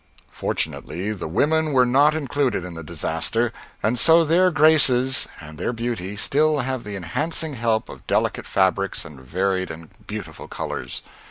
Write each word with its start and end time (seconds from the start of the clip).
Fortunately 0.31 1.11
the 1.11 1.27
women 1.27 1.73
were 1.73 1.85
not 1.85 2.15
included 2.15 2.65
in 2.65 2.73
the 2.73 2.81
disaster, 2.83 3.53
and 3.83 3.99
so 3.99 4.25
their 4.25 4.49
graces 4.49 5.27
and 5.39 5.59
their 5.59 5.71
beauty 5.73 6.15
still 6.15 6.61
have 6.61 6.83
the 6.83 6.95
enhancing 6.95 7.53
help 7.53 7.87
of 7.87 8.07
delicate 8.07 8.47
fabrics 8.47 9.05
and 9.05 9.19
varied 9.21 9.69
and 9.69 9.91
beautiful 10.07 10.47
colors. 10.47 11.03